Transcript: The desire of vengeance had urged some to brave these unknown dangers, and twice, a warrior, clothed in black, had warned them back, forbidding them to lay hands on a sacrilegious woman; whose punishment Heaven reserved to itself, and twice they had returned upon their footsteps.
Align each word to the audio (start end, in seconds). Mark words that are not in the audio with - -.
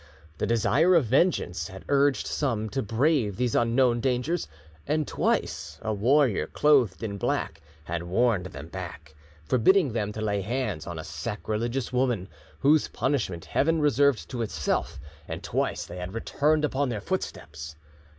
The 0.39 0.47
desire 0.47 0.95
of 0.95 1.05
vengeance 1.05 1.67
had 1.67 1.85
urged 1.87 2.25
some 2.25 2.69
to 2.69 2.81
brave 2.81 3.37
these 3.37 3.53
unknown 3.53 3.99
dangers, 4.01 4.47
and 4.87 5.07
twice, 5.07 5.77
a 5.83 5.93
warrior, 5.93 6.47
clothed 6.47 7.03
in 7.03 7.19
black, 7.19 7.61
had 7.83 8.01
warned 8.01 8.47
them 8.47 8.69
back, 8.69 9.13
forbidding 9.43 9.93
them 9.93 10.11
to 10.13 10.21
lay 10.21 10.41
hands 10.41 10.87
on 10.87 10.97
a 10.97 11.03
sacrilegious 11.03 11.93
woman; 11.93 12.27
whose 12.57 12.87
punishment 12.87 13.45
Heaven 13.45 13.79
reserved 13.79 14.27
to 14.31 14.41
itself, 14.41 14.99
and 15.27 15.43
twice 15.43 15.85
they 15.85 15.97
had 15.97 16.15
returned 16.15 16.65
upon 16.65 16.89
their 16.89 16.99
footsteps. 17.01 17.75